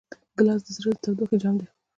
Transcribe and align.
ګیلاس 0.37 0.61
د 0.65 0.69
زړه 0.77 0.91
د 0.95 0.97
تودوخې 1.03 1.37
جام 1.41 1.55
دی. 1.59 1.67